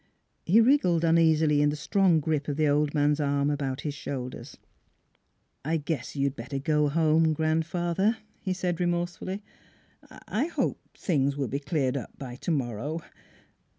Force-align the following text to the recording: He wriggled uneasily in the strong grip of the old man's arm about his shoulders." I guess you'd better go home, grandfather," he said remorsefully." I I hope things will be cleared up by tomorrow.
He 0.47 0.59
wriggled 0.61 1.03
uneasily 1.03 1.61
in 1.61 1.69
the 1.69 1.75
strong 1.75 2.19
grip 2.21 2.47
of 2.47 2.57
the 2.57 2.67
old 2.67 2.95
man's 2.95 3.19
arm 3.19 3.51
about 3.51 3.81
his 3.81 3.93
shoulders." 3.93 4.57
I 5.63 5.77
guess 5.77 6.15
you'd 6.15 6.35
better 6.35 6.57
go 6.57 6.87
home, 6.89 7.33
grandfather," 7.33 8.17
he 8.41 8.51
said 8.51 8.79
remorsefully." 8.79 9.43
I 10.11 10.19
I 10.27 10.45
hope 10.47 10.79
things 10.97 11.37
will 11.37 11.49
be 11.49 11.59
cleared 11.59 11.97
up 11.97 12.17
by 12.17 12.35
tomorrow. 12.35 13.01